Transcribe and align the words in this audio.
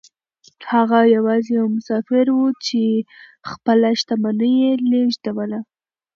هغه 0.71 0.99
يوازې 1.15 1.51
يو 1.59 1.65
مسافر 1.77 2.25
و 2.29 2.39
چې 2.65 2.81
خپله 3.49 3.89
شتمني 3.99 4.51
يې 4.61 4.71
لېږدوله. 4.89 5.59